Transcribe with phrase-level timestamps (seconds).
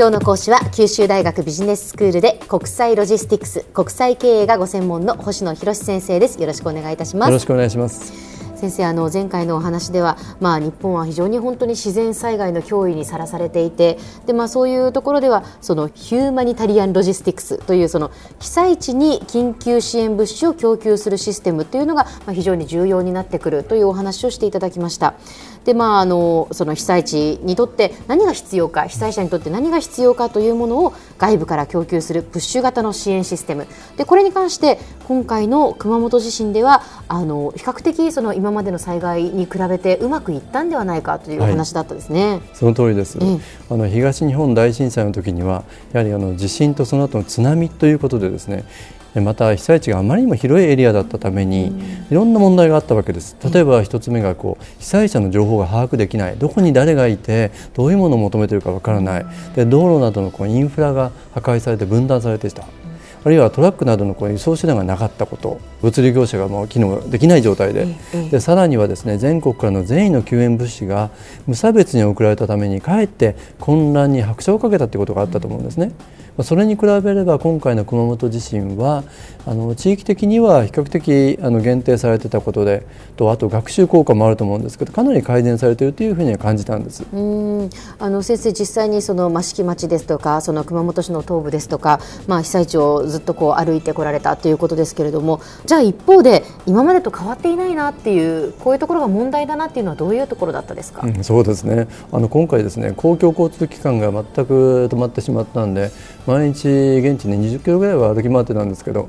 [0.00, 6.40] 今日の講師は九州大学ビジネススクールで国際ロジスティクス国際経営がご専門の星野博先生です。
[6.40, 7.28] よろしくお願いいたします。
[7.28, 8.39] よろしくお願いします。
[8.60, 25.14] 先生あの前回のお話では、まあ、日本は非常に本当に自然災害の脅威にさらされていてで、まあ、そういうところではそのヒューマニタリアン・ロジスティクスというその被災地に緊急支援物資を供給するシステムというのが、ま、非常に重要になってくるというお話をしていただきました。
[25.64, 33.66] でまあ、あのその被災地にとって何が必要か被災者にとって何が必要かというものを外部から供給するプッシュ型の支援システム
[33.98, 43.38] でこれに関して今回の熊本地震ではあの比較的その今までの災害に比べてうまくいったんではないかという話だったですね、はい、その通りです、ええ、
[43.70, 48.64] あの東日本大震災の時にはやはりあの地震とその後の津波ということでですね
[49.16, 51.72] また被災地があまりにも広いエリアだったために
[52.10, 53.36] いろんな問題があったわけです。
[53.52, 56.36] 例えば1つ目がこう被災者の情報が把握できない。
[56.36, 59.26] どこに誰がいてどういうものを求めているかわからない。
[59.56, 62.64] で道路などのこうインフラが破壊されて分断されていた
[63.22, 67.86] あるいはトラックなどのこう輸送手段がなかったこと物流業者がもう機能できない状態で。
[68.30, 71.10] でさらにはですね全国からの善意の救援物資が
[71.46, 75.92] 無差別に送られたためにかえって混乱に拍車をかけたということがあったと思うんですね。
[76.42, 79.04] それに比べれば今回の熊本地震は
[79.46, 87.04] あの地域的には比較的あの限定されてたことでとあと学習効果もあると思うんですけどかなり改善されているというふうには感じたんです。
[87.12, 87.70] うん。
[87.98, 105.90] あの先生、実際にその益城町ですとかその熊本市の東部ですとか、まあ、被災地をずっとこう歩いてこられたということですけれどもじゃあ一方で今までと変わっていないなっていうこういうところが問題だなっていうのはどういうところだったですか、うん、そうですねあの今回ですね公共交通機関が全く止まってしまったんで
[106.26, 109.08] 毎日現地に20キロぐらいは歩き回ってたんですけど。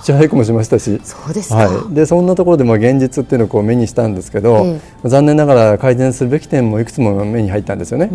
[0.00, 1.00] ヒッチハイクもしましたし。
[1.04, 8.08] そうですはい、でそんなところでも現実っていうのをこう目にしたんですけど、えー、残念ながら改善するべき点もいくつも目に入ったんですよね、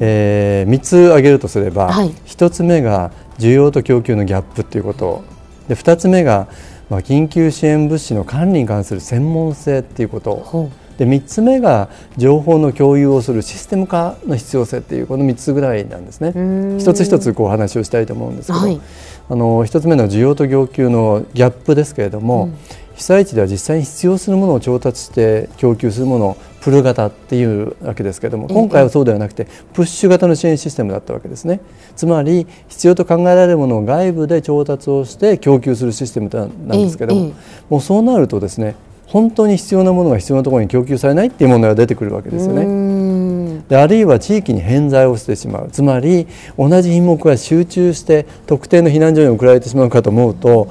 [0.00, 5.24] えー、3つ挙げるとすれば、はい、1つ目が需要と供給のギャップっていうこと。
[5.68, 6.48] で2つ目が、
[6.90, 10.70] まあ、緊急支援物資の管理に関する専門性っていうこと
[11.02, 16.78] で3つ目が情報の共有をするシステム化の必要性っていうこの3つぐらいなんですね。
[16.78, 18.80] 一つ一つこう話をしたいと思うんですけど、はい、
[19.28, 22.54] あの1つ目の需要と供給のギャップですけれども、うん、
[22.94, 31.58] 被災地では実際に必要するものを調達して供給するものをプル型っていうわけですけれども今回はそうではなくてプッシュ型の支援システムだったわけですね。
[31.96, 37.32] つまり必要と考えられるものを外部で調達をして供給するシステムなんですけども
[37.68, 38.76] もうそうなるとですね
[39.06, 43.62] 本当に必要なものが必要なところに供給されないっていう問題が出てくるわけですよね。
[43.68, 45.68] であるいは地域に偏在をしてしまう。
[45.70, 46.26] つまり
[46.58, 50.68] 同じ品目が集中して特定の避難所に送られてしまうかと思うと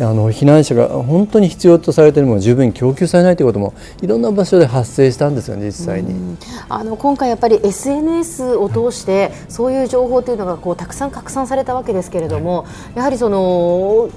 [0.00, 6.36] あの避難者が本当に必要とされているものが十分に供給されないということもいろんな場所で発生したんですよね、実際に。
[6.68, 14.08] あの今回、やっぱり SNS を通してそういう情報というのがこうたくさん拡散されたわけですけれどもやはりその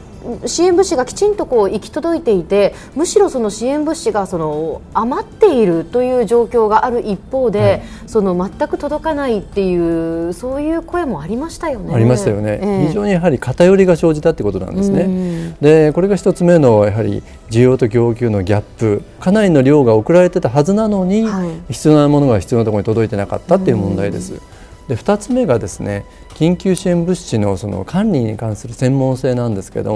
[0.45, 11.93] 支援物資がきちんとこう行き届いていてむしろその支援物資がその余っているという状況がある一方で、はい、その全く届かないっていうそういう声もありましたよね。
[11.93, 15.55] ありましたよね、えー、非常にやはり偏りが生じたってことなんですね。
[15.61, 24.41] でこれが一つ目のやはり需要と供給のギャップかなりの量が送られてたはずなのに、はい、必要なものが必要なところに届いてなかったっていう問題です。
[24.87, 29.95] で2つ目がですね緊急支援物資のその管理に関する専門性なんですけど、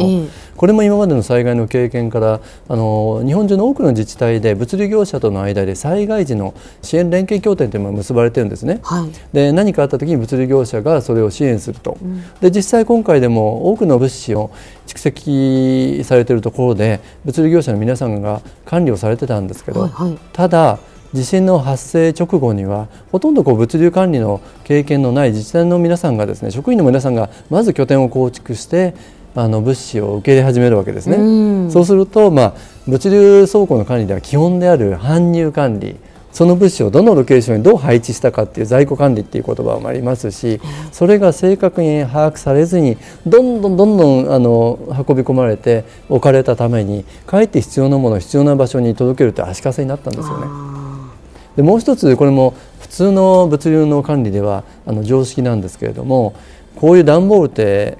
[0.55, 2.39] これも今までの災害の経験から
[2.69, 14.51] あの日本中の多くの自治体で物流業者との間で災害時の支援連携協定というのが結ばれてるんですね、はい、で何かあった時に物流業者がそれを支援すると、うん、で実際今回でも多くの物資を
[14.88, 20.79] 蓄積されているところで物流業者の皆さんが管理をされてたんですけど、はいはい、ただ
[21.14, 28.94] 地震の発生直後にはほとんどこう物流管理の経験のない自治体の皆さんがですね職員の皆さんがまず拠点を構築して
[29.36, 31.18] あの物資を受け入れ始めるわけですね。
[31.18, 32.53] うそうすると、まあ、
[32.88, 35.97] 物流倉庫の管理では基本である搬入管理
[36.31, 50.89] その物資をどのロケーションにどう配置したかっていう在庫管理っていう言葉もありますしそれが正確に把握されずにどんどんどんどんあの運び込まれて置かれたためにかえって必要なものを必要な場所に届けると足かせになったんですよね。
[51.59, 56.34] でもう一つこれも普通の物流の管理ではあの常識なんですけれども
[56.78, 57.97] こういう段ボールって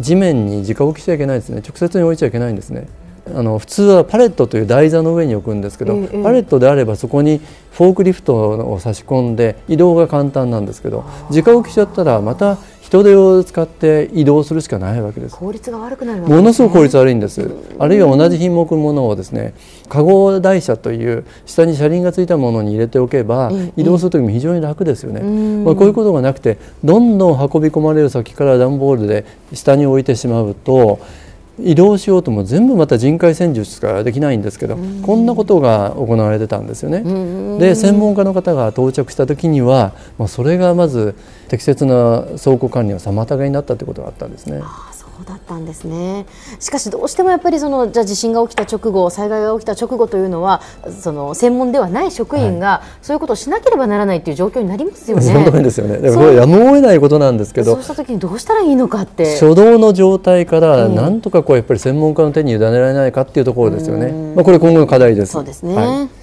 [0.00, 1.60] 地面に直置きしちゃいけないですね。
[1.60, 2.88] 直接に置いちゃいけないんですね。
[3.36, 7.42] あの普通はパレットという台座の上に置くんですけど、ええ、パレットであればそこに
[7.72, 15.36] フォークリフトを差し込んで移動が簡単なんですけど直置きしちゃったらまた一人手を使って移動するしかないわけです。
[15.36, 19.54] 効率が悪くなる、ね、ものすごく効率悪いんです、あるいは同じ品目のものをですね
[19.88, 25.22] カゴ台車という下に車輪がついたものに入れておけば、移動する時も非常に楽ですよね、
[25.64, 29.24] まあ、こういうことがなくてどんどん運び込まれる先から段ボールで
[29.54, 31.00] 下に置いてしまうと
[31.64, 37.02] 移動しようとも全部また人海戦術しかできないんですけど、こんなことが行われてたんですよね。
[37.58, 41.14] で専門家の方が到着した時には、まあ、それがまず
[41.48, 44.60] 適切な倉庫管理の妨げになったということがあったんですね。
[45.22, 46.26] そうだったんですね
[46.58, 50.60] しかしどうしてもやっぱりそのじゃ地震が起きた直後災害が起きた直後というのは
[51.00, 55.22] その専門ではない職員がそういうことをしなければならないという状況になりますよね。
[55.22, 55.98] そのですよね。
[55.98, 64.34] だからこれやむを得ないことなんですけど、そうした時にどうしたらいいのかって初動の状態からなんとかこうやっぱり専門家の手に委ねられないかっていうところですよね。
[64.34, 65.32] まあこれ今後の課題です。
[65.32, 65.74] そうですね。
[65.74, 66.22] はい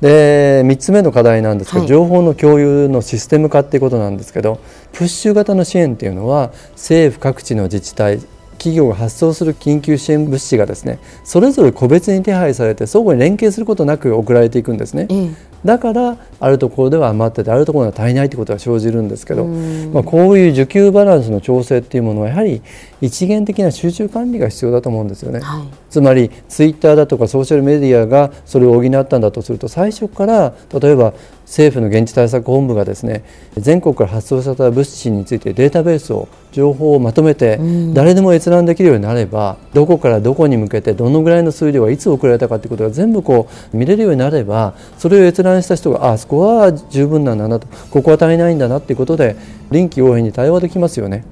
[0.00, 4.60] で3つ目の課題なんですけど、はい、情報の共有のシステム化っていうことなんですけど
[4.92, 8.20] プッシュ型の支援っていうのは政府各地の自治体
[8.58, 22.60] 企業が発送する緊急支援物資がですねそれぞれ個別に手配されて相互に連携することなく送られていくんですね、うん、だからあるところでは余っててあるところでは足りないということが生じるんですけど、まあ、こういう需給バランスの調整っていうものはやはり
[23.00, 31.14] 一元的な集中管理が必要だと思うんですよね、はい、つまりツイッターだとかソーシャルメディアがそれを補ったんだとすると最初から例えば
[31.48, 33.24] 政府の現地対策本部がですね
[33.56, 37.58] 全国から発送された物資についてデータベースを情報をまとめて
[37.94, 49.34] 誰でも閲覧できるようになればどこからどこに向けてどのぐらいの数量がいつ送られたかということが全部こう見れるようになればそれを閲覧した人があそこは十分なんだなとここは足りないんだなということで
[49.70, 51.24] 臨機応変に対応できますよね。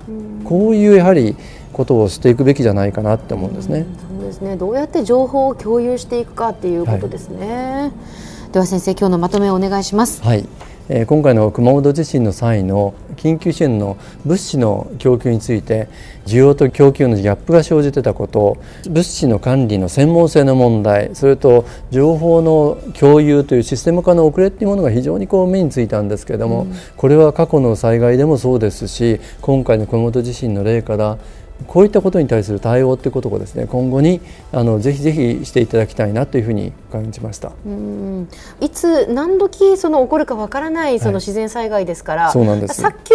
[0.45, 1.37] こういうやはり
[1.73, 3.85] ことをしていくべきじゃないかなって思うんですね。
[4.19, 4.57] そうですね。
[4.57, 7.47] どうやって情報を共有していくかっていうことですね。
[7.47, 10.23] はいでは先生今日のまとめをお願いします。
[10.23, 10.49] はい。
[10.89, 15.89] えー、今回の熊本地震の際の緊急支援の物資の供給について
[16.25, 18.57] 需要と供給のギャップが生じてたこと
[18.89, 31.19] 物資の管理の専門性の問題それと情報の共有というシステム化の遅れっていうものが非常にこう目についたんですけれども、うん、これは過去の災害でもそうですし今回の熊本地震の例から
[31.67, 34.21] こういったことに対する対応ということをですね今後に
[34.53, 37.53] あのぜひぜひしていただきたいなというふうに感じました。
[37.65, 38.29] うん
[38.61, 42.81] いつ何時その起こるかわからないその自然災害ですから、はい、そうなんです。
[42.81, 43.15] 早急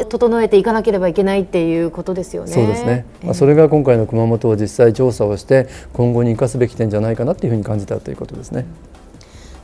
[0.00, 2.52] に整えていかなければいけないっていうことですよね。
[2.52, 8.66] そうですね、まあ、それが今回の熊本を実際調査をして今後に生かすべき点じゃないかなというふうに感じたということですね。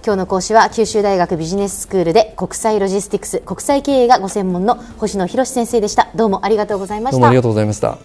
[0.08, 6.08] 今日の講師は九州大学ビジネススクールで国際ロジスティクス国際経営がご専門の星野博先生でした。
[6.14, 7.12] どうもありがとうございました。
[7.12, 7.98] どうもありがとうございました。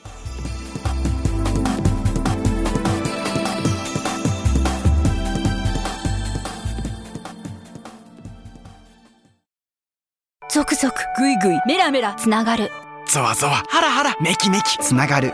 [10.50, 12.70] ゾクゾクグイグイメラメラつながる。
[13.08, 15.34] ゾワゾワハラハラメキメキつながる